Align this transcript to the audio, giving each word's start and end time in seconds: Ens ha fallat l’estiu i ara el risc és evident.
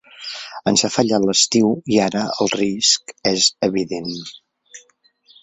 Ens 0.69 0.83
ha 0.87 0.89
fallat 0.95 1.27
l’estiu 1.29 1.69
i 1.97 1.99
ara 2.07 2.23
el 2.47 2.51
risc 2.55 3.15
és 3.35 3.51
evident. 3.69 4.11